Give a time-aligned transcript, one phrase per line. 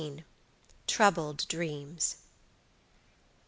[0.87, 2.15] TROUBLED DREAMS.